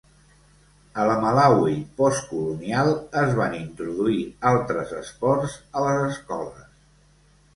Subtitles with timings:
[1.01, 2.89] A la Malawi postcolonial,
[3.21, 4.17] es van introduir
[4.53, 6.65] altres esports a les escoles.